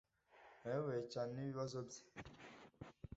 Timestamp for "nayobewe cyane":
0.61-1.29